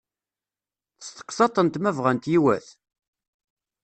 Testeqsaḍ-tent 0.99 1.79
ma 1.81 1.91
bɣant 1.97 2.25
yiwet? 2.31 2.67